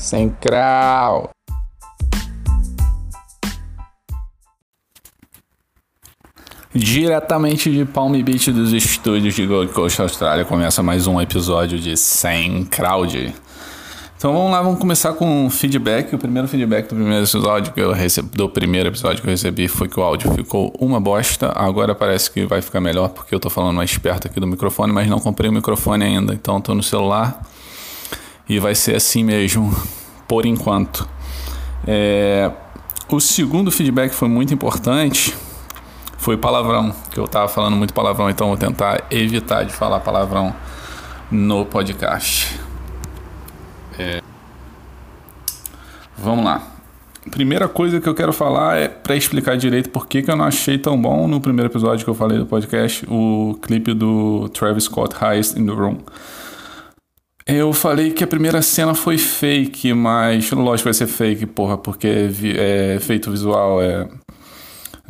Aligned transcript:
Sem 0.00 0.30
crau. 0.30 1.28
Diretamente 6.74 7.70
de 7.70 7.84
Palm 7.84 8.10
Beach 8.22 8.50
dos 8.50 8.72
estúdios 8.72 9.34
de 9.34 9.44
Gold 9.44 9.70
Coast, 9.74 10.00
Austrália, 10.00 10.46
começa 10.46 10.82
mais 10.82 11.06
um 11.06 11.20
episódio 11.20 11.78
de 11.78 11.98
Sem 11.98 12.64
Crowd. 12.64 13.34
Então 14.16 14.32
vamos 14.32 14.50
lá, 14.50 14.62
vamos 14.62 14.80
começar 14.80 15.12
com 15.12 15.50
feedback. 15.50 16.14
O 16.14 16.18
primeiro 16.18 16.48
feedback 16.48 16.88
do 16.88 16.94
primeiro 16.94 17.22
episódio 17.22 17.70
que 17.74 17.80
eu 17.82 17.92
recebi, 17.92 18.30
do 18.30 18.48
primeiro 18.48 18.88
episódio 18.88 19.20
que 19.20 19.28
eu 19.28 19.32
recebi 19.32 19.68
foi 19.68 19.86
que 19.86 20.00
o 20.00 20.02
áudio 20.02 20.32
ficou 20.32 20.74
uma 20.80 20.98
bosta. 20.98 21.52
Agora 21.54 21.94
parece 21.94 22.30
que 22.30 22.46
vai 22.46 22.62
ficar 22.62 22.80
melhor 22.80 23.10
porque 23.10 23.34
eu 23.34 23.40
tô 23.40 23.50
falando 23.50 23.76
mais 23.76 23.98
perto 23.98 24.28
aqui 24.28 24.40
do 24.40 24.46
microfone, 24.46 24.94
mas 24.94 25.06
não 25.10 25.20
comprei 25.20 25.50
o 25.50 25.52
microfone 25.52 26.04
ainda, 26.04 26.32
então 26.32 26.58
tô 26.58 26.74
no 26.74 26.82
celular 26.82 27.42
e 28.50 28.58
vai 28.58 28.74
ser 28.74 28.96
assim 28.96 29.22
mesmo 29.22 29.72
por 30.26 30.44
enquanto. 30.44 31.08
É... 31.86 32.50
O 33.08 33.20
segundo 33.20 33.70
feedback 33.70 34.12
foi 34.12 34.28
muito 34.28 34.52
importante 34.52 35.34
foi 36.18 36.36
palavrão, 36.36 36.94
que 37.10 37.18
eu 37.18 37.26
tava 37.26 37.48
falando 37.48 37.76
muito 37.76 37.94
palavrão, 37.94 38.28
então 38.28 38.48
vou 38.48 38.56
tentar 38.56 39.04
evitar 39.10 39.64
de 39.64 39.72
falar 39.72 40.00
palavrão 40.00 40.54
no 41.30 41.64
podcast. 41.64 42.60
É... 43.98 44.20
Vamos 46.18 46.44
lá. 46.44 46.62
Primeira 47.30 47.68
coisa 47.68 48.00
que 48.00 48.08
eu 48.08 48.14
quero 48.14 48.34
falar 48.34 48.76
é 48.76 48.88
para 48.88 49.16
explicar 49.16 49.56
direito 49.56 49.88
por 49.88 50.06
que, 50.06 50.22
que 50.22 50.30
eu 50.30 50.36
não 50.36 50.44
achei 50.44 50.76
tão 50.76 51.00
bom 51.00 51.26
no 51.26 51.40
primeiro 51.40 51.70
episódio 51.70 52.04
que 52.04 52.10
eu 52.10 52.14
falei 52.14 52.36
do 52.36 52.44
podcast 52.44 53.06
o 53.08 53.58
clipe 53.62 53.94
do 53.94 54.50
Travis 54.50 54.84
Scott 54.84 55.14
Highest 55.14 55.56
in 55.56 55.64
the 55.64 55.72
Room. 55.72 55.98
Eu 57.46 57.72
falei 57.72 58.12
que 58.12 58.22
a 58.22 58.26
primeira 58.26 58.62
cena 58.62 58.94
foi 58.94 59.18
fake, 59.18 59.92
mas 59.94 60.50
lógico 60.52 60.84
vai 60.84 60.94
ser 60.94 61.06
fake, 61.06 61.46
porra, 61.46 61.76
porque 61.76 62.06
é, 62.06 62.94
é 62.96 63.00
feito 63.00 63.30
visual, 63.30 63.82
é 63.82 64.08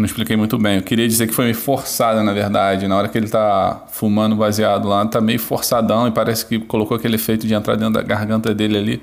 não 0.01 0.07
expliquei 0.07 0.35
muito 0.35 0.57
bem. 0.57 0.77
Eu 0.77 0.83
queria 0.83 1.07
dizer 1.07 1.27
que 1.27 1.35
foi 1.35 1.45
meio 1.45 1.57
forçada, 1.57 2.23
na 2.23 2.33
verdade. 2.33 2.89
Na 2.89 2.97
hora 2.97 3.07
que 3.07 3.19
ele 3.19 3.29
tá 3.29 3.85
fumando 3.91 4.35
baseado 4.35 4.89
lá, 4.89 5.05
tá 5.05 5.21
meio 5.21 5.39
forçadão 5.39 6.09
e 6.09 6.11
parece 6.11 6.47
que 6.47 6.59
colocou 6.59 6.97
aquele 6.97 7.17
efeito 7.17 7.47
de 7.47 7.53
entrar 7.53 7.77
dentro 7.77 7.93
da 7.93 8.03
garganta 8.03 8.55
dele 8.55 8.79
ali. 8.79 9.03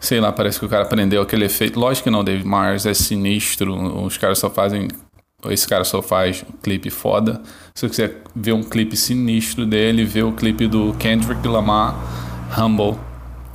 Sei 0.00 0.18
lá, 0.18 0.32
parece 0.32 0.58
que 0.58 0.64
o 0.64 0.68
cara 0.68 0.84
aprendeu 0.84 1.20
aquele 1.20 1.44
efeito. 1.44 1.78
Lógico 1.78 2.04
que 2.04 2.10
não, 2.10 2.24
David 2.24 2.48
Myers 2.48 2.86
é 2.86 2.94
sinistro. 2.94 4.02
Os 4.02 4.16
caras 4.16 4.38
só 4.38 4.48
fazem. 4.48 4.88
Esse 5.46 5.68
cara 5.68 5.84
só 5.84 6.00
faz 6.00 6.42
um 6.42 6.56
clipe 6.62 6.88
foda. 6.88 7.42
Se 7.74 7.86
você 7.86 7.88
quiser 7.90 8.22
ver 8.34 8.52
um 8.52 8.62
clipe 8.62 8.96
sinistro 8.96 9.66
dele, 9.66 10.06
ver 10.06 10.22
o 10.22 10.32
clipe 10.32 10.66
do 10.66 10.94
Kendrick 10.94 11.46
Lamar, 11.46 11.94
Humble. 12.58 12.98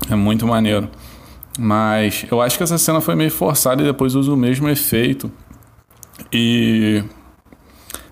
É 0.09 0.15
muito 0.15 0.45
maneiro. 0.45 0.89
Mas 1.57 2.25
eu 2.29 2.41
acho 2.41 2.57
que 2.57 2.63
essa 2.63 2.77
cena 2.77 2.99
foi 2.99 3.15
meio 3.15 3.31
forçada 3.31 3.81
e 3.81 3.85
depois 3.85 4.15
usa 4.15 4.31
o 4.31 4.38
mesmo 4.38 4.67
efeito. 4.67 5.31
E 6.31 7.03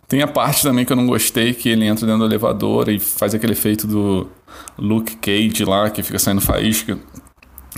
tem 0.07 0.21
a 0.21 0.27
parte 0.27 0.63
também 0.63 0.85
que 0.85 0.91
eu 0.91 0.97
não 0.97 1.07
gostei, 1.07 1.53
que 1.53 1.69
ele 1.69 1.85
entra 1.85 2.05
dentro 2.05 2.19
do 2.19 2.25
elevador 2.25 2.89
e 2.89 2.99
faz 2.99 3.33
aquele 3.33 3.53
efeito 3.53 3.87
do 3.87 4.27
Luke 4.77 5.15
Cage 5.17 5.65
lá, 5.65 5.89
que 5.89 6.03
fica 6.03 6.19
saindo 6.19 6.41
faísca. 6.41 6.97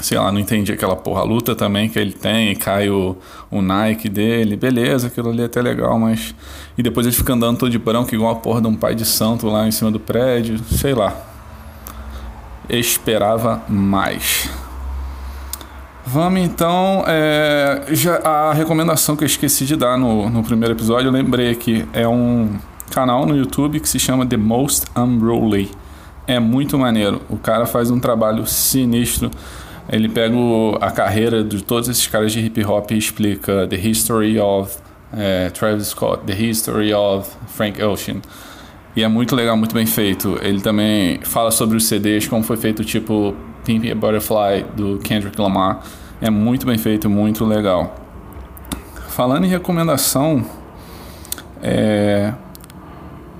Sei 0.01 0.17
lá, 0.17 0.29
não 0.31 0.39
entendi 0.39 0.73
aquela 0.73 0.95
porra. 0.95 1.21
A 1.21 1.23
luta 1.23 1.55
também 1.55 1.87
que 1.87 1.97
ele 1.97 2.11
tem, 2.11 2.51
e 2.51 2.55
cai 2.55 2.89
o, 2.89 3.15
o 3.49 3.61
Nike 3.61 4.09
dele. 4.09 4.57
Beleza, 4.57 5.07
aquilo 5.07 5.29
ali 5.29 5.41
é 5.41 5.45
até 5.45 5.61
legal, 5.61 5.97
mas. 5.97 6.35
E 6.77 6.83
depois 6.83 7.07
ele 7.07 7.15
fica 7.15 7.33
andando 7.33 7.59
todo 7.59 7.71
de 7.71 7.79
branco, 7.79 8.13
igual 8.13 8.33
a 8.33 8.35
porra 8.35 8.61
de 8.61 8.67
um 8.67 8.75
pai 8.75 8.93
de 8.93 9.05
santo 9.05 9.47
lá 9.47 9.65
em 9.65 9.71
cima 9.71 9.89
do 9.89 9.99
prédio. 9.99 10.59
Sei 10.69 10.93
lá. 10.93 11.34
Esperava 12.69 13.63
mais. 13.69 14.49
Vamos 16.05 16.39
então. 16.41 17.03
É, 17.07 17.85
já, 17.89 18.17
a 18.17 18.53
recomendação 18.53 19.15
que 19.15 19.23
eu 19.23 19.25
esqueci 19.25 19.65
de 19.65 19.75
dar 19.75 19.97
no, 19.97 20.29
no 20.29 20.43
primeiro 20.43 20.75
episódio, 20.75 21.07
eu 21.07 21.11
lembrei 21.11 21.49
aqui. 21.49 21.85
É 21.93 22.07
um 22.07 22.57
canal 22.91 23.25
no 23.25 23.35
YouTube 23.35 23.79
que 23.79 23.89
se 23.89 23.99
chama 23.99 24.25
The 24.25 24.37
Most 24.37 24.85
Unruly. 24.95 25.71
É 26.27 26.39
muito 26.39 26.77
maneiro. 26.77 27.21
O 27.29 27.37
cara 27.37 27.65
faz 27.65 27.89
um 27.89 27.99
trabalho 27.99 28.45
sinistro. 28.45 29.31
Ele 29.89 30.07
pega 30.07 30.35
o, 30.35 30.77
a 30.79 30.91
carreira 30.91 31.43
de 31.43 31.63
todos 31.63 31.89
esses 31.89 32.07
caras 32.07 32.31
de 32.31 32.39
hip 32.39 32.63
hop 32.63 32.91
e 32.91 32.97
explica 32.97 33.67
The 33.67 33.75
History 33.75 34.39
of 34.39 34.77
é, 35.15 35.49
Travis 35.49 35.87
Scott, 35.87 36.23
The 36.25 36.33
History 36.33 36.93
of 36.93 37.29
Frank 37.47 37.81
Ocean. 37.81 38.21
E 38.95 39.03
é 39.03 39.07
muito 39.07 39.35
legal, 39.35 39.57
muito 39.57 39.75
bem 39.75 39.85
feito. 39.85 40.39
Ele 40.41 40.61
também 40.61 41.19
fala 41.23 41.51
sobre 41.51 41.75
os 41.75 41.85
CDs, 41.85 42.27
como 42.27 42.43
foi 42.43 42.55
feito 42.55 42.83
tipo 42.85 43.35
Pimp 43.65 43.91
a 43.91 43.95
Butterfly 43.95 44.65
do 44.75 44.99
Kendrick 44.99 45.39
Lamar. 45.39 45.83
É 46.21 46.29
muito 46.29 46.65
bem 46.65 46.77
feito, 46.77 47.09
muito 47.09 47.43
legal. 47.43 47.93
Falando 49.09 49.43
em 49.43 49.49
recomendação, 49.49 50.45
é... 51.61 52.33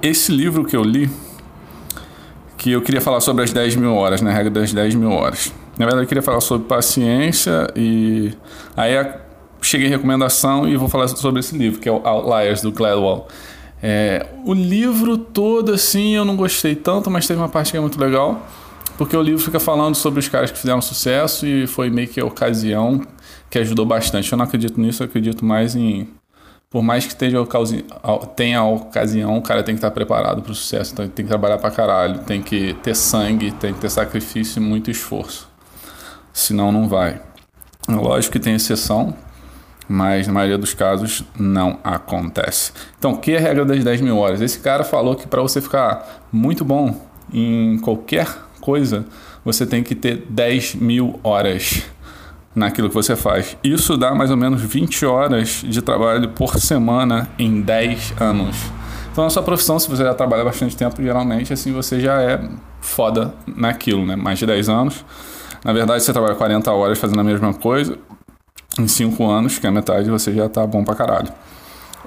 esse 0.01 0.31
livro 0.31 0.66
que 0.66 0.75
eu 0.75 0.83
li, 0.83 1.09
que 2.57 2.72
eu 2.72 2.81
queria 2.81 2.99
falar 2.99 3.22
sobre 3.22 3.43
as 3.43 3.53
10 3.53 3.77
mil 3.77 3.95
horas, 3.95 4.22
né? 4.22 4.31
A 4.31 4.33
regra 4.33 4.51
das 4.51 4.73
10 4.73 4.95
mil 4.95 5.11
horas. 5.11 5.53
Na 5.77 5.85
verdade, 5.85 6.03
eu 6.03 6.07
queria 6.07 6.23
falar 6.23 6.41
sobre 6.41 6.67
paciência 6.67 7.67
e 7.75 8.33
aí 8.75 8.93
cheguei 9.61 9.87
em 9.87 9.89
recomendação 9.89 10.67
e 10.67 10.75
vou 10.75 10.89
falar 10.89 11.07
sobre 11.07 11.39
esse 11.39 11.57
livro, 11.57 11.79
que 11.79 11.87
é 11.87 11.91
o 11.91 12.05
Outliers, 12.05 12.61
do 12.61 12.72
Gladwell. 12.72 13.27
É, 13.88 14.25
o 14.44 14.51
livro 14.51 15.16
todo, 15.16 15.72
assim, 15.72 16.16
eu 16.16 16.25
não 16.25 16.35
gostei 16.35 16.73
tanto, 16.73 17.12
mas 17.12 17.28
teve 17.28 17.40
uma 17.40 17.47
parte 17.47 17.69
que 17.69 17.78
é 17.78 17.79
muito 17.79 18.01
legal. 18.01 18.44
Porque 18.97 19.16
o 19.16 19.22
livro 19.22 19.40
fica 19.40 19.59
falando 19.59 19.94
sobre 19.94 20.19
os 20.19 20.28
caras 20.28 20.50
que 20.50 20.57
fizeram 20.57 20.81
sucesso 20.81 21.46
e 21.46 21.68
foi 21.68 21.91
meio 21.91 22.07
que 22.07 22.19
a 22.19 22.25
ocasião 22.25 23.06
que 23.47 23.59
ajudou 23.59 23.85
bastante. 23.85 24.31
Eu 24.31 24.40
não 24.40 24.46
acredito 24.46 24.81
nisso, 24.81 25.03
eu 25.03 25.06
acredito 25.06 25.46
mais 25.46 25.75
em. 25.75 26.09
Por 26.68 26.81
mais 26.81 27.06
que 27.06 27.16
tenha, 27.16 27.38
tenha 28.35 28.59
a 28.59 28.68
ocasião, 28.68 29.38
o 29.38 29.41
cara 29.44 29.62
tem 29.62 29.75
que 29.75 29.78
estar 29.78 29.91
preparado 29.91 30.41
para 30.41 30.52
o 30.52 30.56
sucesso. 30.56 30.94
Então 30.94 31.07
tem 31.07 31.23
que 31.23 31.29
trabalhar 31.29 31.59
para 31.59 31.69
caralho, 31.69 32.23
tem 32.23 32.41
que 32.41 32.73
ter 32.81 32.96
sangue, 32.96 33.52
tem 33.52 33.72
que 33.72 33.81
ter 33.81 33.91
sacrifício 33.91 34.59
e 34.59 34.66
muito 34.66 34.90
esforço. 34.90 35.47
Senão 36.34 36.72
não 36.72 36.90
vai. 36.90 37.22
Lógico 37.88 38.34
que 38.34 38.40
tem 38.40 38.56
exceção, 38.56 39.16
mas 39.88 40.28
na 40.28 40.34
maioria 40.34 40.57
dos 40.57 40.73
casos 40.73 41.23
não 41.38 41.79
acontece. 41.84 42.72
Então, 42.97 43.12
o 43.12 43.18
que 43.18 43.31
é 43.31 43.38
a 43.38 43.41
regra 43.41 43.66
das 43.66 43.84
10 43.84 44.01
mil 44.01 44.18
horas? 44.18 44.41
Esse 44.41 44.59
cara 44.59 44.84
falou 44.84 45.16
que 45.16 45.28
para 45.28 45.41
você 45.41 45.62
ficar 45.62 46.25
muito 46.31 46.66
bom 46.66 47.00
em 47.34 47.78
qualquer 47.79 48.28
coisa, 48.62 49.06
você 49.44 49.66
tem 49.66 49.84
que 49.84 49.94
ter 49.96 50.25
10 50.29 50.75
mil 50.75 51.19
horas 51.23 51.84
naquilo 52.56 52.88
que 52.88 52.96
você 52.96 53.16
faz. 53.16 53.57
Isso 53.63 53.97
dá 53.97 54.16
mais 54.16 54.31
ou 54.31 54.38
menos 54.38 54.62
20 54.62 55.06
horas 55.06 55.63
de 55.68 55.81
trabalho 55.81 56.29
por 56.29 56.57
semana 56.57 57.29
em 57.38 57.62
10 57.62 58.13
anos. 58.19 58.56
Então, 59.12 59.23
na 59.23 59.29
sua 59.29 59.44
profissão, 59.44 59.79
se 59.79 59.90
você 59.90 60.03
já 60.03 60.13
trabalha 60.13 60.44
bastante 60.44 60.75
tempo, 60.75 61.02
geralmente, 61.02 61.53
assim, 61.53 61.72
você 61.72 62.00
já 62.00 62.22
é 62.22 62.50
foda 62.81 63.34
naquilo, 63.47 64.06
né? 64.06 64.16
Mais 64.16 64.40
de 64.40 64.46
10 64.46 64.67
anos. 64.67 65.06
Na 65.63 65.72
verdade, 65.73 66.03
você 66.03 66.12
trabalha 66.12 66.35
40 66.35 66.72
horas 66.72 66.97
fazendo 66.97 67.19
a 67.19 67.23
mesma 67.23 67.53
coisa. 67.53 67.97
Em 68.79 68.87
5 68.87 69.25
anos, 69.25 69.57
que 69.57 69.65
é 69.65 69.69
a 69.69 69.71
metade, 69.71 70.09
você 70.09 70.33
já 70.33 70.49
tá 70.49 70.65
bom 70.67 70.83
pra 70.83 70.95
caralho. 70.95 71.29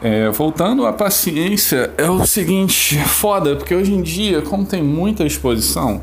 É, 0.01 0.29
voltando 0.31 0.87
à 0.87 0.93
paciência, 0.93 1.93
é 1.97 2.09
o 2.09 2.25
seguinte, 2.25 2.99
foda, 2.99 3.57
porque 3.57 3.75
hoje 3.75 3.93
em 3.93 4.03
dia, 4.03 4.43
como 4.43 4.65
tem 4.65 4.83
muita 4.83 5.25
exposição, 5.25 6.03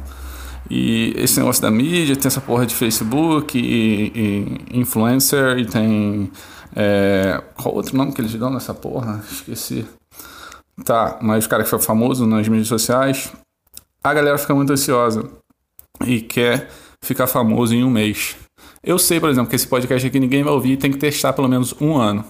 e 0.69 1.13
esse 1.17 1.39
negócio 1.39 1.61
da 1.61 1.69
mídia, 1.69 2.15
tem 2.15 2.27
essa 2.27 2.41
porra 2.41 2.65
de 2.65 2.73
Facebook 2.73 3.57
e, 3.57 4.11
e 4.15 4.79
influencer 4.79 5.59
e 5.59 5.65
tem. 5.65 6.31
É, 6.75 7.41
qual 7.55 7.75
outro 7.75 7.95
nome 7.95 8.11
que 8.11 8.21
eles 8.21 8.33
dão 8.33 8.49
nessa 8.49 8.73
porra? 8.73 9.23
Esqueci. 9.31 9.85
Tá, 10.83 11.19
mas 11.21 11.45
o 11.45 11.49
cara 11.49 11.63
que 11.63 11.69
foi 11.69 11.79
famoso 11.79 12.25
nas 12.25 12.47
mídias 12.47 12.67
sociais. 12.67 13.31
A 14.03 14.13
galera 14.13 14.37
fica 14.37 14.53
muito 14.53 14.73
ansiosa 14.73 15.29
e 16.05 16.21
quer 16.21 16.69
ficar 17.01 17.27
famoso 17.27 17.73
em 17.73 17.83
um 17.83 17.89
mês. 17.89 18.35
Eu 18.85 18.99
sei, 18.99 19.19
por 19.19 19.29
exemplo, 19.29 19.49
que 19.49 19.55
esse 19.55 19.67
podcast 19.67 20.05
aqui 20.05 20.19
ninguém 20.19 20.43
vai 20.43 20.53
ouvir 20.53 20.73
e 20.73 20.77
tem 20.77 20.91
que 20.91 20.97
testar 20.99 21.33
pelo 21.33 21.49
menos 21.49 21.73
um 21.81 21.97
ano. 21.97 22.23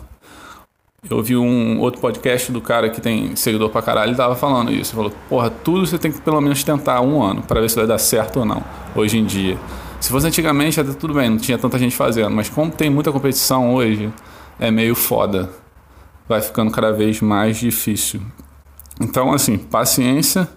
Eu 1.09 1.17
ouvi 1.17 1.35
um 1.35 1.81
outro 1.81 1.99
podcast 1.99 2.49
do 2.49 2.61
cara 2.61 2.89
que 2.89 3.01
tem 3.01 3.35
seguidor 3.35 3.69
pra 3.69 3.81
caralho, 3.81 4.11
ele 4.11 4.15
tava 4.15 4.37
falando 4.37 4.71
isso. 4.71 4.91
Ele 4.91 4.95
falou, 4.95 5.13
porra, 5.27 5.49
tudo 5.49 5.85
você 5.85 5.97
tem 5.97 6.13
que 6.13 6.21
pelo 6.21 6.39
menos 6.39 6.63
tentar 6.63 7.01
um 7.01 7.21
ano 7.21 7.41
para 7.41 7.59
ver 7.59 7.69
se 7.69 7.75
vai 7.75 7.85
dar 7.85 7.97
certo 7.97 8.39
ou 8.39 8.45
não, 8.45 8.63
hoje 8.95 9.17
em 9.17 9.25
dia. 9.25 9.57
Se 9.99 10.09
fosse 10.09 10.27
antigamente, 10.27 10.79
até 10.79 10.93
tudo 10.93 11.13
bem, 11.13 11.29
não 11.29 11.37
tinha 11.37 11.57
tanta 11.57 11.77
gente 11.77 11.95
fazendo, 11.95 12.31
mas 12.31 12.47
como 12.47 12.71
tem 12.71 12.89
muita 12.89 13.11
competição 13.11 13.75
hoje, 13.75 14.09
é 14.57 14.71
meio 14.71 14.95
foda. 14.95 15.49
Vai 16.27 16.41
ficando 16.41 16.71
cada 16.71 16.93
vez 16.93 17.19
mais 17.19 17.57
difícil. 17.57 18.21
Então, 19.01 19.33
assim, 19.33 19.57
paciência 19.57 20.47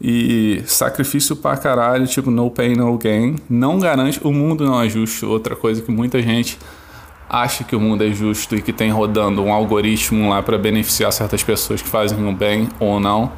e 0.00 0.62
sacrifício 0.66 1.36
pra 1.36 1.56
caralho, 1.56 2.06
tipo 2.06 2.30
no 2.30 2.50
pain, 2.50 2.74
no 2.74 2.96
gain, 2.98 3.36
não 3.48 3.78
garante, 3.78 4.20
o 4.22 4.32
mundo 4.32 4.64
não 4.64 4.80
é 4.80 4.88
justo. 4.88 5.26
Outra 5.28 5.56
coisa 5.56 5.80
que 5.80 5.90
muita 5.90 6.20
gente 6.20 6.58
acha 7.28 7.64
que 7.64 7.74
o 7.74 7.80
mundo 7.80 8.04
é 8.04 8.10
justo 8.10 8.54
e 8.54 8.62
que 8.62 8.72
tem 8.72 8.90
rodando 8.90 9.42
um 9.42 9.52
algoritmo 9.52 10.30
lá 10.30 10.42
para 10.42 10.56
beneficiar 10.56 11.12
certas 11.12 11.42
pessoas 11.42 11.82
que 11.82 11.88
fazem 11.88 12.28
o 12.28 12.32
bem 12.32 12.68
ou 12.78 13.00
não. 13.00 13.32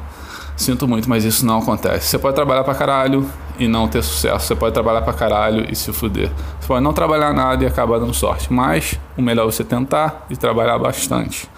Sinto 0.55 0.85
muito, 0.85 1.09
mas 1.09 1.23
isso 1.23 1.45
não 1.45 1.59
acontece. 1.59 2.07
Você 2.07 2.19
pode 2.19 2.35
trabalhar 2.35 2.65
pra 2.65 2.75
caralho 2.75 3.25
e 3.57 3.65
não 3.65 3.87
ter 3.87 4.03
sucesso. 4.03 4.45
Você 4.45 4.55
pode 4.55 4.73
trabalhar 4.73 5.01
pra 5.01 5.13
caralho 5.13 5.65
e 5.71 5.73
se 5.73 5.93
fuder. 5.93 6.29
Você 6.59 6.67
pode 6.67 6.83
não 6.83 6.91
trabalhar 6.91 7.33
nada 7.33 7.63
e 7.63 7.67
acabar 7.67 7.97
dando 7.97 8.13
sorte. 8.13 8.51
Mas 8.51 8.99
o 9.17 9.21
melhor 9.21 9.43
é 9.43 9.45
você 9.45 9.63
tentar 9.63 10.25
e 10.29 10.35
trabalhar 10.35 10.77
bastante. 10.77 11.49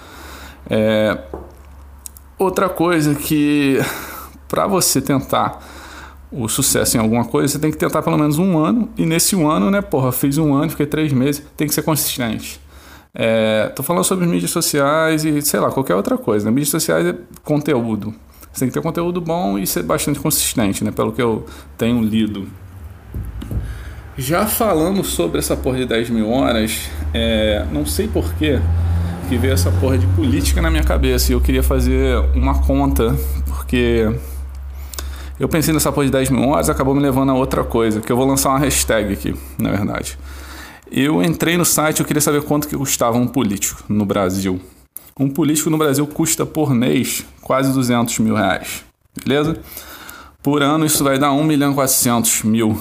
É... 0.69 1.17
Outra 2.37 2.69
coisa 2.69 3.15
que 3.15 3.79
para 4.51 4.67
você 4.67 5.01
tentar 5.01 5.65
o 6.29 6.47
sucesso 6.49 6.97
em 6.97 6.99
alguma 6.99 7.23
coisa, 7.23 7.53
você 7.53 7.59
tem 7.59 7.71
que 7.71 7.77
tentar 7.77 8.01
pelo 8.01 8.17
menos 8.17 8.37
um 8.37 8.59
ano. 8.59 8.89
E 8.97 9.05
nesse 9.05 9.33
um 9.33 9.49
ano, 9.49 9.71
né, 9.71 9.81
porra, 9.81 10.11
fiz 10.11 10.37
um 10.37 10.53
ano, 10.53 10.69
fiquei 10.69 10.85
três 10.85 11.13
meses, 11.13 11.41
tem 11.55 11.69
que 11.69 11.73
ser 11.73 11.83
consistente. 11.83 12.59
É, 13.13 13.69
tô 13.69 13.81
falando 13.81 14.03
sobre 14.03 14.25
mídias 14.25 14.51
sociais 14.51 15.23
e 15.23 15.41
sei 15.41 15.59
lá, 15.61 15.71
qualquer 15.71 15.95
outra 15.95 16.17
coisa. 16.17 16.45
Né? 16.45 16.51
Mídias 16.51 16.69
sociais 16.69 17.07
é 17.07 17.15
conteúdo. 17.45 18.13
Você 18.51 18.59
tem 18.59 18.67
que 18.67 18.73
ter 18.73 18.81
conteúdo 18.81 19.21
bom 19.21 19.57
e 19.57 19.65
ser 19.65 19.83
bastante 19.83 20.19
consistente, 20.19 20.83
né? 20.83 20.91
Pelo 20.91 21.13
que 21.13 21.21
eu 21.21 21.45
tenho 21.77 22.01
lido. 22.01 22.49
Já 24.17 24.45
falando 24.45 25.01
sobre 25.05 25.39
essa 25.39 25.55
porra 25.55 25.77
de 25.77 25.85
10 25.85 26.09
mil 26.09 26.29
horas, 26.29 26.89
é, 27.13 27.65
não 27.71 27.85
sei 27.85 28.09
porquê 28.09 28.59
que 29.29 29.37
veio 29.37 29.53
essa 29.53 29.71
porra 29.71 29.97
de 29.97 30.05
política 30.07 30.61
na 30.61 30.69
minha 30.69 30.83
cabeça 30.83 31.31
e 31.31 31.35
eu 31.35 31.39
queria 31.39 31.63
fazer 31.63 32.17
uma 32.35 32.59
conta, 32.59 33.15
porque 33.47 34.13
eu 35.41 35.49
pensei 35.49 35.73
nessa 35.73 35.91
porra 35.91 36.05
de 36.05 36.11
10 36.11 36.29
mil 36.29 36.49
horas 36.49 36.69
acabou 36.69 36.93
me 36.93 37.01
levando 37.01 37.31
a 37.31 37.33
outra 37.33 37.63
coisa, 37.63 37.99
que 37.99 38.11
eu 38.11 38.15
vou 38.15 38.27
lançar 38.27 38.49
uma 38.49 38.59
hashtag 38.59 39.11
aqui, 39.11 39.33
na 39.57 39.71
verdade. 39.71 40.15
Eu 40.91 41.23
entrei 41.23 41.57
no 41.57 41.65
site, 41.65 41.99
eu 41.99 42.05
queria 42.05 42.21
saber 42.21 42.43
quanto 42.43 42.67
que 42.67 42.77
custava 42.77 43.17
um 43.17 43.25
político 43.25 43.83
no 43.89 44.05
Brasil. 44.05 44.61
Um 45.19 45.27
político 45.27 45.71
no 45.71 45.79
Brasil 45.79 46.05
custa 46.05 46.45
por 46.45 46.75
mês 46.75 47.25
quase 47.41 47.73
200 47.73 48.19
mil 48.19 48.35
reais, 48.35 48.85
beleza? 49.25 49.57
Por 50.43 50.61
ano 50.61 50.85
isso 50.85 51.03
vai 51.03 51.17
dar 51.17 51.31
1 51.31 51.43
milhão 51.43 51.71
e 51.71 51.75
400 51.75 52.43
mil 52.43 52.79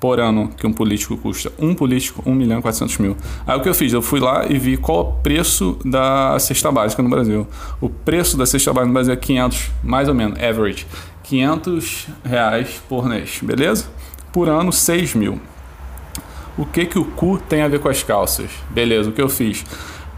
por 0.00 0.18
ano 0.18 0.48
que 0.56 0.66
um 0.66 0.72
político 0.72 1.16
custa. 1.18 1.52
Um 1.58 1.74
político, 1.74 2.22
1 2.24 2.34
milhão 2.34 2.58
e 2.58 2.62
400 2.62 2.98
mil. 2.98 3.16
Aí 3.46 3.56
o 3.56 3.60
que 3.60 3.68
eu 3.68 3.74
fiz? 3.74 3.92
Eu 3.92 4.00
fui 4.00 4.18
lá 4.18 4.46
e 4.48 4.58
vi 4.58 4.78
qual 4.78 5.00
o 5.00 5.12
preço 5.22 5.78
da 5.84 6.38
cesta 6.38 6.72
básica 6.72 7.02
no 7.02 7.10
Brasil. 7.10 7.46
O 7.80 7.90
preço 7.90 8.36
da 8.36 8.46
cesta 8.46 8.72
básica 8.72 8.88
no 8.88 8.94
Brasil 8.94 9.12
é 9.12 9.16
500, 9.16 9.70
mais 9.84 10.08
ou 10.08 10.14
menos, 10.14 10.42
average. 10.42 10.86
500 11.24 12.08
reais 12.24 12.82
por 12.88 13.08
mês, 13.08 13.38
beleza? 13.42 13.86
Por 14.32 14.48
ano, 14.48 14.72
6 14.72 15.14
mil. 15.14 15.40
O 16.56 16.66
que 16.66 16.84
que 16.84 16.98
o 16.98 17.04
cu 17.04 17.38
tem 17.38 17.62
a 17.62 17.68
ver 17.68 17.80
com 17.80 17.88
as 17.88 18.02
calças? 18.02 18.50
Beleza, 18.70 19.08
o 19.08 19.12
que 19.12 19.22
eu 19.22 19.28
fiz? 19.28 19.64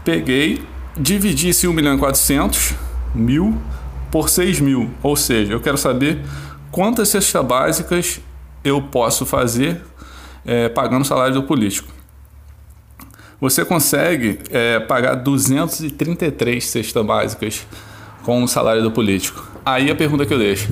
Peguei, 0.03 0.63
dividi 0.97 1.49
esse 1.49 1.67
1 1.67 1.73
milhão 1.73 1.95
e 1.95 1.97
400 1.97 2.73
mil 3.13 3.57
por 4.11 4.29
6 4.29 4.59
mil. 4.59 4.91
Ou 5.01 5.15
seja, 5.15 5.53
eu 5.53 5.61
quero 5.61 5.77
saber 5.77 6.19
quantas 6.71 7.09
cestas 7.09 7.45
básicas 7.45 8.19
eu 8.63 8.81
posso 8.81 9.25
fazer 9.25 9.81
é, 10.45 10.69
pagando 10.69 11.03
o 11.03 11.05
salário 11.05 11.33
do 11.33 11.43
político. 11.43 11.93
Você 13.39 13.65
consegue 13.65 14.39
é, 14.49 14.79
pagar 14.79 15.15
233 15.15 16.65
cestas 16.65 17.05
básicas 17.05 17.65
com 18.23 18.43
o 18.43 18.47
salário 18.47 18.81
do 18.81 18.91
político. 18.91 19.45
Aí 19.65 19.89
a 19.91 19.95
pergunta 19.95 20.25
que 20.25 20.33
eu 20.33 20.39
deixo: 20.39 20.69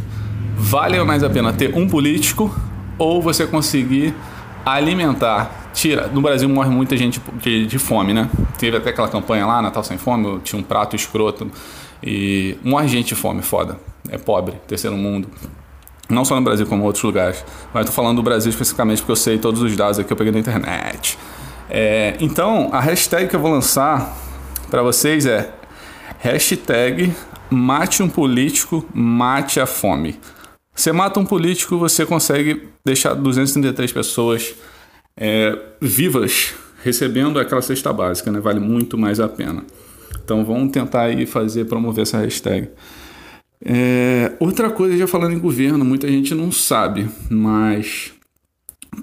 vale 0.63 1.01
mais 1.03 1.23
a 1.23 1.29
pena 1.29 1.51
ter 1.51 1.75
um 1.75 1.87
político 1.87 2.53
ou 2.97 3.21
você 3.21 3.45
conseguir 3.45 4.13
alimentar. 4.65 5.69
Tira, 5.73 6.07
no 6.07 6.21
Brasil 6.21 6.47
morre 6.47 6.69
muita 6.69 6.95
gente 6.95 7.21
de, 7.41 7.65
de, 7.65 7.77
fome, 7.79 8.13
né? 8.13 8.29
Teve 8.57 8.77
até 8.77 8.91
aquela 8.91 9.09
campanha 9.09 9.45
lá, 9.45 9.61
Natal 9.61 9.83
Sem 9.83 9.97
Fome, 9.97 10.39
tinha 10.43 10.59
um 10.59 10.63
prato 10.63 10.95
escroto. 10.95 11.51
E 12.01 12.57
morre 12.63 12.87
gente 12.87 13.09
de 13.09 13.15
fome, 13.15 13.41
foda. 13.41 13.77
É 14.09 14.17
pobre, 14.17 14.55
terceiro 14.67 14.95
mundo. 14.95 15.27
Não 16.09 16.23
só 16.23 16.35
no 16.35 16.41
Brasil, 16.41 16.65
como 16.65 16.83
em 16.83 16.85
outros 16.85 17.03
lugares. 17.03 17.43
Mas 17.73 17.85
estou 17.85 17.95
falando 17.95 18.17
do 18.17 18.23
Brasil 18.23 18.49
especificamente 18.49 18.99
porque 18.99 19.11
eu 19.11 19.17
sei 19.17 19.37
todos 19.37 19.61
os 19.61 19.75
dados 19.75 19.99
aqui 19.99 20.07
que 20.07 20.13
eu 20.13 20.17
peguei 20.17 20.31
na 20.31 20.39
internet. 20.39 21.17
É, 21.69 22.15
então, 22.19 22.69
a 22.71 22.79
hashtag 22.79 23.27
que 23.27 23.35
eu 23.35 23.39
vou 23.39 23.51
lançar 23.51 24.15
para 24.69 24.81
vocês 24.81 25.25
é 25.25 25.51
hashtag 26.19 27.13
mate 27.49 28.01
um 28.01 28.09
político, 28.09 28.85
mate 28.93 29.59
a 29.59 29.65
fome. 29.65 30.19
Você 30.75 30.91
mata 30.91 31.19
um 31.19 31.25
político, 31.25 31.77
você 31.77 32.05
consegue 32.05 32.67
deixar 32.83 33.13
233 33.13 33.91
pessoas 33.91 34.55
é, 35.15 35.57
vivas 35.79 36.53
recebendo 36.83 37.39
aquela 37.39 37.61
cesta 37.61 37.93
básica, 37.93 38.31
né? 38.31 38.39
Vale 38.39 38.59
muito 38.59 38.97
mais 38.97 39.19
a 39.19 39.29
pena. 39.29 39.63
Então 40.23 40.43
vamos 40.43 40.71
tentar 40.71 41.03
aí 41.03 41.25
fazer, 41.25 41.65
promover 41.65 42.03
essa 42.03 42.17
hashtag. 42.17 42.69
É, 43.63 44.33
outra 44.39 44.69
coisa, 44.69 44.97
já 44.97 45.07
falando 45.07 45.33
em 45.33 45.39
governo, 45.39 45.85
muita 45.85 46.07
gente 46.07 46.35
não 46.35 46.51
sabe, 46.51 47.07
mas 47.29 48.11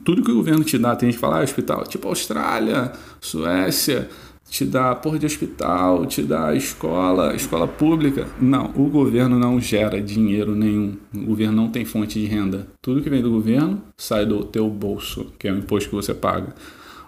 tudo 0.05 0.23
que 0.23 0.31
o 0.31 0.37
governo 0.37 0.63
te 0.63 0.77
dá, 0.77 0.95
tem 0.95 1.09
gente 1.09 1.17
que 1.17 1.21
fala, 1.21 1.41
ah, 1.41 1.43
hospital, 1.43 1.85
tipo 1.85 2.09
Austrália, 2.09 2.93
Suécia, 3.21 4.09
te 4.51 4.65
dá 4.65 4.97
porra 4.97 5.17
de 5.17 5.27
hospital, 5.27 6.05
te 6.07 6.23
dá 6.23 6.53
escola, 6.55 7.37
escola 7.37 7.69
pública. 7.69 8.27
Não, 8.41 8.73
o 8.75 8.89
governo 8.89 9.39
não 9.39 9.61
gera 9.61 10.03
dinheiro 10.03 10.57
nenhum. 10.57 10.97
O 11.15 11.27
governo 11.27 11.55
não 11.55 11.71
tem 11.71 11.85
fonte 11.85 12.21
de 12.21 12.27
renda. 12.27 12.67
Tudo 12.83 13.01
que 13.01 13.09
vem 13.09 13.23
do 13.23 13.31
governo 13.31 13.81
sai 13.97 14.27
do 14.27 14.45
teu 14.45 14.69
bolso, 14.69 15.33
que 15.39 15.47
é 15.47 15.53
o 15.53 15.59
imposto 15.59 15.89
que 15.89 15.95
você 15.95 16.13
paga. 16.13 16.53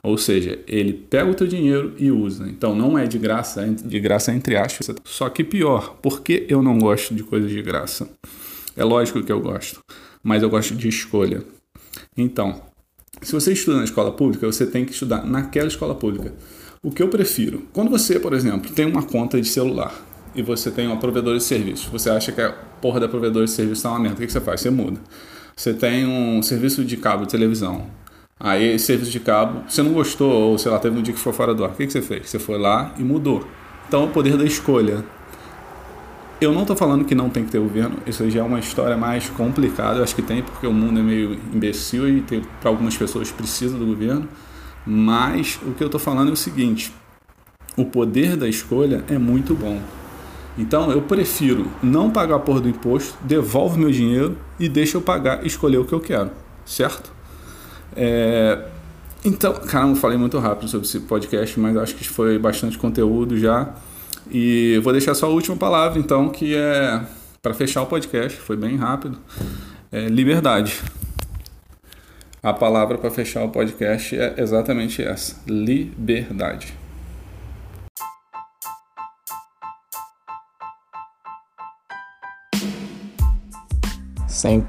Ou 0.04 0.16
seja, 0.16 0.60
ele 0.68 0.92
pega 0.92 1.30
o 1.30 1.34
teu 1.34 1.48
dinheiro 1.48 1.92
e 1.98 2.12
usa. 2.12 2.48
Então 2.48 2.76
não 2.76 2.96
é 2.96 3.06
de 3.06 3.18
graça, 3.18 3.62
é 3.62 3.70
de 3.70 3.98
graça 3.98 4.32
entre 4.32 4.56
aspas. 4.56 4.94
Só 5.04 5.28
que 5.28 5.42
pior, 5.42 5.96
porque 6.00 6.46
eu 6.48 6.62
não 6.62 6.78
gosto 6.78 7.12
de 7.12 7.24
coisas 7.24 7.50
de 7.50 7.60
graça? 7.60 8.08
É 8.76 8.84
lógico 8.84 9.20
que 9.20 9.32
eu 9.32 9.40
gosto, 9.40 9.80
mas 10.22 10.44
eu 10.44 10.48
gosto 10.48 10.76
de 10.76 10.88
escolha. 10.88 11.42
Então, 12.16 12.62
se 13.20 13.32
você 13.32 13.52
estuda 13.52 13.78
na 13.78 13.84
escola 13.84 14.12
pública, 14.12 14.46
você 14.46 14.64
tem 14.64 14.84
que 14.84 14.92
estudar 14.92 15.26
naquela 15.26 15.66
escola 15.66 15.94
pública. 15.94 16.32
O 16.84 16.90
que 16.90 17.00
eu 17.00 17.06
prefiro? 17.06 17.62
Quando 17.72 17.88
você, 17.88 18.18
por 18.18 18.32
exemplo, 18.32 18.68
tem 18.72 18.84
uma 18.84 19.04
conta 19.04 19.40
de 19.40 19.46
celular 19.46 19.94
e 20.34 20.42
você 20.42 20.68
tem 20.68 20.88
uma 20.88 20.96
provedora 20.96 21.38
de 21.38 21.44
serviço, 21.44 21.88
você 21.92 22.10
acha 22.10 22.32
que 22.32 22.40
a 22.40 22.50
porra 22.50 22.98
da 22.98 23.08
provedora 23.08 23.44
de 23.44 23.52
serviço 23.52 23.78
está 23.78 23.90
uma 23.90 24.00
merda, 24.00 24.16
o 24.16 24.26
que 24.26 24.32
você 24.32 24.40
faz? 24.40 24.60
Você 24.60 24.68
muda. 24.68 24.98
Você 25.54 25.72
tem 25.72 26.04
um 26.04 26.42
serviço 26.42 26.84
de 26.84 26.96
cabo 26.96 27.24
de 27.24 27.30
televisão. 27.30 27.86
Aí, 28.40 28.76
serviço 28.80 29.12
de 29.12 29.20
cabo, 29.20 29.62
você 29.68 29.80
não 29.80 29.92
gostou, 29.92 30.32
ou 30.32 30.58
sei 30.58 30.72
lá, 30.72 30.80
teve 30.80 30.98
um 30.98 31.02
dia 31.02 31.14
que 31.14 31.20
foi 31.20 31.32
fora 31.32 31.54
do 31.54 31.64
ar. 31.64 31.70
O 31.70 31.74
que 31.74 31.88
você 31.88 32.02
fez? 32.02 32.28
Você 32.28 32.40
foi 32.40 32.58
lá 32.58 32.92
e 32.98 33.04
mudou. 33.04 33.46
Então, 33.86 34.06
o 34.06 34.08
poder 34.08 34.36
da 34.36 34.44
escolha. 34.44 35.04
Eu 36.40 36.50
não 36.50 36.62
estou 36.62 36.74
falando 36.74 37.04
que 37.04 37.14
não 37.14 37.30
tem 37.30 37.44
que 37.44 37.52
ter 37.52 37.60
governo, 37.60 37.98
isso 38.08 38.28
já 38.28 38.40
é 38.40 38.42
uma 38.42 38.58
história 38.58 38.96
mais 38.96 39.28
complicada, 39.28 40.00
eu 40.00 40.02
acho 40.02 40.16
que 40.16 40.22
tem, 40.22 40.42
porque 40.42 40.66
o 40.66 40.72
mundo 40.72 40.98
é 40.98 41.02
meio 41.04 41.38
imbecil 41.54 42.08
e 42.08 42.22
para 42.60 42.70
algumas 42.70 42.96
pessoas 42.96 43.30
precisa 43.30 43.78
do 43.78 43.86
governo. 43.86 44.28
Mas 44.86 45.58
o 45.66 45.72
que 45.72 45.82
eu 45.82 45.86
estou 45.86 46.00
falando 46.00 46.30
é 46.30 46.32
o 46.32 46.36
seguinte: 46.36 46.92
o 47.76 47.84
poder 47.84 48.36
da 48.36 48.48
escolha 48.48 49.04
é 49.08 49.18
muito 49.18 49.54
bom. 49.54 49.80
Então 50.58 50.90
eu 50.90 51.02
prefiro 51.02 51.70
não 51.82 52.10
pagar 52.10 52.36
a 52.36 52.38
porra 52.38 52.60
do 52.60 52.68
imposto, 52.68 53.16
devolvo 53.22 53.78
meu 53.78 53.90
dinheiro 53.90 54.36
e 54.60 54.68
deixa 54.68 54.96
eu 54.96 55.02
pagar, 55.02 55.46
escolher 55.46 55.78
o 55.78 55.84
que 55.84 55.92
eu 55.92 56.00
quero, 56.00 56.30
certo? 56.64 57.10
É... 57.96 58.66
Então, 59.24 59.52
caramba, 59.54 59.96
falei 59.96 60.18
muito 60.18 60.38
rápido 60.38 60.68
sobre 60.68 60.86
esse 60.86 61.00
podcast, 61.00 61.58
mas 61.58 61.76
acho 61.76 61.94
que 61.94 62.06
foi 62.06 62.38
bastante 62.38 62.76
conteúdo 62.76 63.38
já. 63.38 63.72
E 64.30 64.80
vou 64.82 64.92
deixar 64.92 65.14
só 65.14 65.26
a 65.26 65.28
última 65.28 65.56
palavra, 65.56 65.98
então, 65.98 66.28
que 66.28 66.54
é 66.54 67.00
para 67.40 67.54
fechar 67.54 67.82
o 67.82 67.86
podcast, 67.86 68.38
foi 68.38 68.56
bem 68.56 68.76
rápido. 68.76 69.16
É 69.90 70.08
liberdade. 70.08 70.80
A 72.44 72.52
palavra 72.52 72.98
para 72.98 73.08
fechar 73.08 73.44
o 73.44 73.50
podcast 73.50 74.18
é 74.18 74.34
exatamente 74.36 75.00
essa: 75.00 75.40
liberdade. 75.46 76.74
Sem. 84.26 84.66